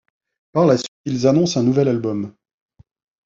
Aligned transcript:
Par 0.51 0.65
la 0.65 0.77
suite, 0.79 0.89
ils 1.05 1.27
annoncent 1.27 1.59
un 1.59 1.63
nouvel 1.63 1.87
album. 1.87 2.33